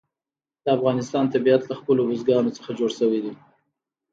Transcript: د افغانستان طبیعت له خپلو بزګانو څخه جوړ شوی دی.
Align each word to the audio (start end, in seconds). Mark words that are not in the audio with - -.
د 0.63 0.65
افغانستان 0.77 1.25
طبیعت 1.33 1.61
له 1.65 1.75
خپلو 1.79 2.01
بزګانو 2.09 2.55
څخه 2.57 2.69
جوړ 2.79 2.91
شوی 2.99 3.19
دی. 3.25 3.33